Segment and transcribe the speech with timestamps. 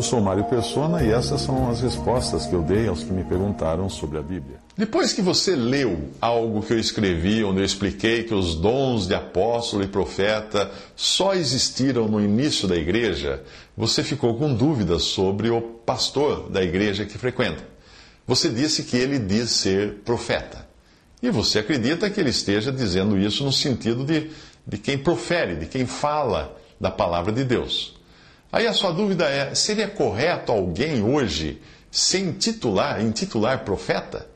[0.00, 3.22] Eu sou Mário Persona e essas são as respostas que eu dei aos que me
[3.22, 4.56] perguntaram sobre a Bíblia.
[4.74, 9.14] Depois que você leu algo que eu escrevi, onde eu expliquei que os dons de
[9.14, 13.42] apóstolo e profeta só existiram no início da igreja,
[13.76, 17.62] você ficou com dúvidas sobre o pastor da igreja que frequenta.
[18.26, 20.66] Você disse que ele diz ser profeta.
[21.22, 24.30] E você acredita que ele esteja dizendo isso no sentido de,
[24.66, 27.99] de quem profere, de quem fala da palavra de Deus.
[28.52, 34.28] Aí a sua dúvida é: seria correto alguém hoje se intitular, intitular profeta?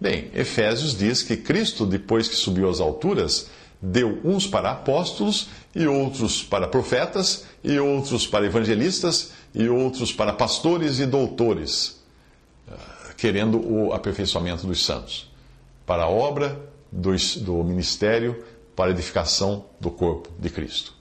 [0.00, 3.48] Bem, Efésios diz que Cristo, depois que subiu às alturas,
[3.80, 10.32] deu uns para apóstolos, e outros para profetas, e outros para evangelistas, e outros para
[10.32, 12.00] pastores e doutores,
[12.70, 15.28] ah, querendo o aperfeiçoamento dos santos,
[15.84, 16.60] para a obra
[16.92, 18.44] do, do ministério,
[18.76, 20.94] para a edificação do corpo de Cristo.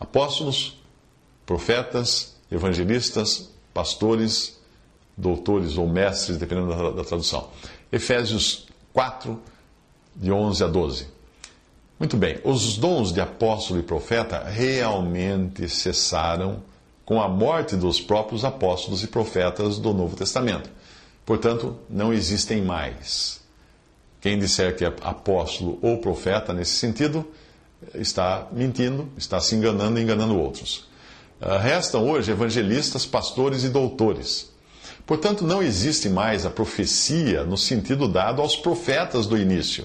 [0.00, 0.78] Apóstolos,
[1.46, 4.58] profetas, evangelistas, pastores,
[5.16, 7.48] doutores ou mestres, dependendo da, da, tradução.
[7.92, 9.40] Efésios 4,
[10.14, 11.06] de 11 a 12.
[11.98, 16.62] Muito bem, os dons de apóstolo e profeta realmente cessaram
[17.04, 20.70] com a morte dos próprios apóstolos e profetas do Novo Testamento.
[21.24, 23.40] Portanto, não existem mais.
[24.20, 27.26] Quem disser que é apóstolo ou profeta nesse sentido
[27.94, 30.88] está mentindo, está se enganando e enganando outros.
[31.46, 34.50] Ah, restam hoje evangelistas, pastores e doutores.
[35.04, 39.84] Portanto, não existe mais a profecia no sentido dado aos profetas do início,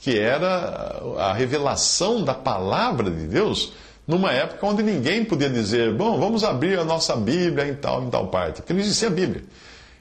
[0.00, 3.74] que era a revelação da palavra de Deus
[4.06, 8.08] numa época onde ninguém podia dizer, bom, vamos abrir a nossa Bíblia em tal, em
[8.08, 9.44] tal parte, porque não existia Bíblia.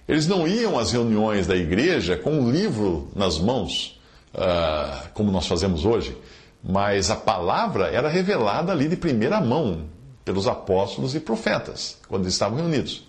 [0.07, 3.99] Eles não iam às reuniões da igreja com um livro nas mãos,
[4.33, 6.15] uh, como nós fazemos hoje,
[6.63, 9.93] mas a palavra era revelada ali de primeira mão,
[10.25, 13.03] pelos apóstolos e profetas, quando estavam reunidos,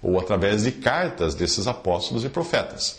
[0.00, 2.98] ou através de cartas desses apóstolos e profetas.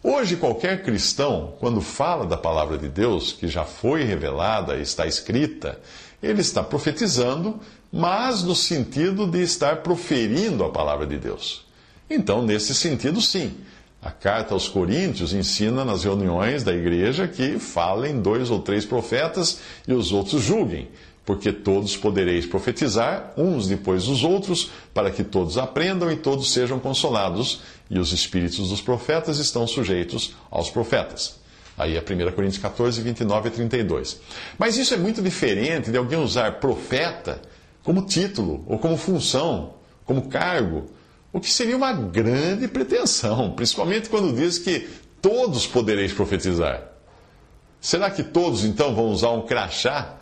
[0.00, 5.06] Hoje, qualquer cristão, quando fala da palavra de Deus, que já foi revelada e está
[5.06, 5.80] escrita,
[6.22, 7.58] ele está profetizando,
[7.90, 11.64] mas no sentido de estar proferindo a palavra de Deus.
[12.08, 13.54] Então, nesse sentido, sim.
[14.02, 19.60] A carta aos Coríntios ensina nas reuniões da igreja que falem dois ou três profetas
[19.88, 20.90] e os outros julguem
[21.24, 26.78] porque todos podereis profetizar, uns depois dos outros, para que todos aprendam e todos sejam
[26.78, 31.36] consolados, e os espíritos dos profetas estão sujeitos aos profetas.
[31.76, 34.20] Aí é 1 Coríntios 14, 29 e 32.
[34.58, 37.40] Mas isso é muito diferente de alguém usar profeta
[37.82, 39.74] como título, ou como função,
[40.04, 40.86] como cargo,
[41.32, 44.88] o que seria uma grande pretensão, principalmente quando diz que
[45.20, 46.82] todos podereis profetizar.
[47.80, 50.16] Será que todos então vão usar um crachá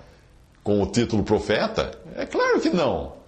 [0.63, 1.93] com o título profeta?
[2.15, 3.21] É claro que não.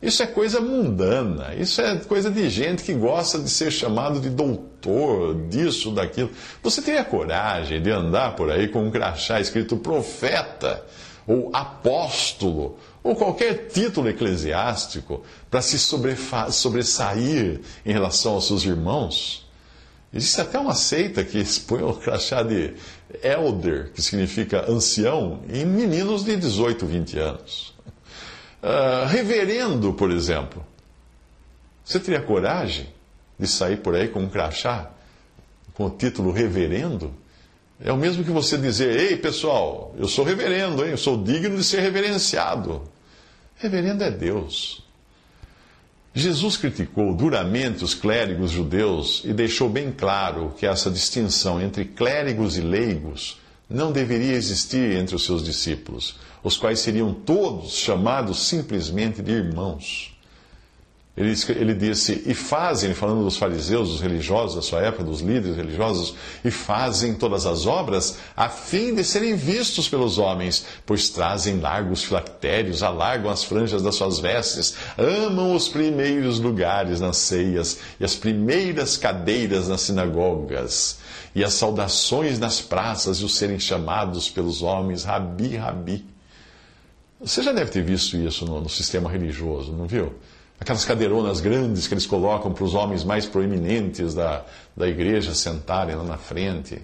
[0.00, 4.30] Isso é coisa mundana, isso é coisa de gente que gosta de ser chamado de
[4.30, 6.30] doutor, disso, daquilo.
[6.62, 10.84] Você teria coragem de andar por aí com um crachá escrito profeta,
[11.26, 19.47] ou apóstolo, ou qualquer título eclesiástico para se sobressair em relação aos seus irmãos?
[20.12, 22.74] Existe até uma seita que expõe o crachá de
[23.22, 27.74] elder, que significa ancião, em meninos de 18, 20 anos.
[28.62, 30.64] Uh, reverendo, por exemplo.
[31.84, 32.88] Você teria coragem
[33.38, 34.90] de sair por aí com um crachá,
[35.74, 37.14] com o título reverendo?
[37.80, 40.90] É o mesmo que você dizer, ei pessoal, eu sou reverendo, hein?
[40.90, 42.82] eu sou digno de ser reverenciado.
[43.56, 44.87] Reverendo é Deus.
[46.18, 52.58] Jesus criticou duramente os clérigos judeus e deixou bem claro que essa distinção entre clérigos
[52.58, 53.38] e leigos
[53.70, 60.17] não deveria existir entre os seus discípulos, os quais seriam todos chamados simplesmente de irmãos.
[61.18, 65.56] Ele, ele disse, e fazem, falando dos fariseus, dos religiosos da sua época, dos líderes
[65.56, 71.58] religiosos, e fazem todas as obras a fim de serem vistos pelos homens, pois trazem
[71.58, 78.04] largos filactérios, alargam as franjas das suas vestes, amam os primeiros lugares nas ceias e
[78.04, 80.98] as primeiras cadeiras nas sinagogas,
[81.34, 86.06] e as saudações nas praças e os serem chamados pelos homens, Rabi, Rabi.
[87.20, 90.14] Você já deve ter visto isso no, no sistema religioso, não viu?
[90.60, 94.44] Aquelas cadeironas grandes que eles colocam para os homens mais proeminentes da,
[94.76, 96.82] da igreja sentarem lá na frente.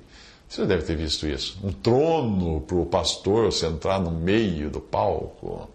[0.49, 1.59] Você deve ter visto isso.
[1.65, 5.69] Um trono para o pastor sentar no meio do palco.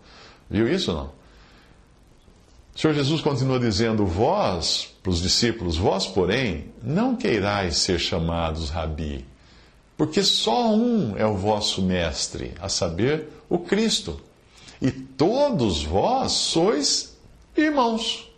[0.49, 1.11] Viu isso não?
[2.75, 8.69] O Senhor Jesus continua dizendo: Vós, para os discípulos, vós, porém, não queirais ser chamados
[8.69, 9.25] rabi,
[9.97, 14.21] porque só um é o vosso mestre, a saber, o Cristo.
[14.81, 17.08] E todos vós sois
[17.63, 18.29] irmãos.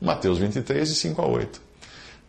[0.00, 1.60] Mateus 23, de 5 a 8.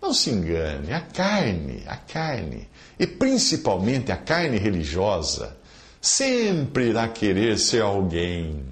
[0.01, 5.57] Não se engane, a carne, a carne, e principalmente a carne religiosa,
[6.01, 8.63] sempre irá querer ser alguém,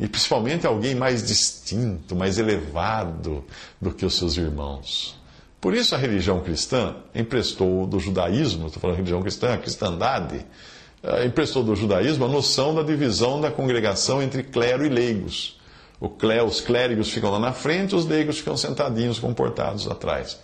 [0.00, 3.44] e principalmente alguém mais distinto, mais elevado
[3.80, 5.20] do que os seus irmãos.
[5.60, 10.44] Por isso a religião cristã emprestou do judaísmo, estou falando religião cristã, a cristandade,
[11.02, 15.60] eh, emprestou do judaísmo a noção da divisão da congregação entre clero e leigos
[16.44, 20.38] os clérigos ficam lá na frente, os leigos ficam sentadinhos, comportados atrás.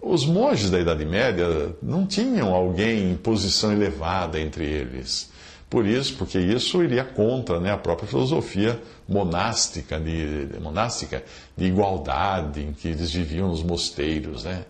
[0.00, 5.30] Os monges da Idade Média não tinham alguém em posição elevada entre eles.
[5.68, 11.22] Por isso, porque isso iria contra né, a própria filosofia monástica de, monástica
[11.56, 14.44] de igualdade em que eles viviam nos mosteiros.
[14.44, 14.64] Né?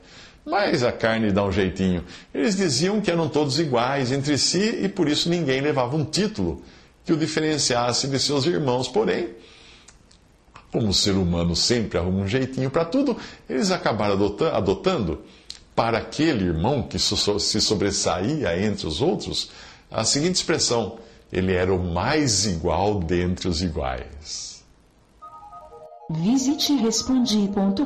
[0.44, 2.04] Mas a carne dá um jeitinho.
[2.34, 6.62] Eles diziam que eram todos iguais entre si e por isso ninguém levava um título
[7.04, 8.88] que o diferenciasse de seus irmãos.
[8.88, 9.28] Porém,
[10.72, 13.16] como o ser humano sempre arruma um jeitinho para tudo,
[13.48, 14.14] eles acabaram
[14.52, 15.22] adotando
[15.74, 19.50] para aquele irmão que se sobressaía entre os outros
[19.90, 20.98] a seguinte expressão:
[21.32, 24.64] ele era o mais igual dentre os iguais.
[26.10, 27.84] Visite respondi.com.br.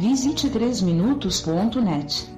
[0.00, 2.37] Visite 3minutos.net.